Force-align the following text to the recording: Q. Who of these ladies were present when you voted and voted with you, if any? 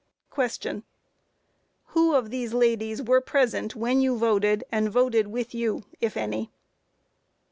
Q. 0.33 0.81
Who 1.89 2.15
of 2.15 2.31
these 2.31 2.55
ladies 2.55 3.03
were 3.03 3.21
present 3.21 3.75
when 3.75 4.01
you 4.01 4.17
voted 4.17 4.63
and 4.71 4.89
voted 4.89 5.27
with 5.27 5.53
you, 5.53 5.83
if 5.99 6.17
any? 6.17 6.49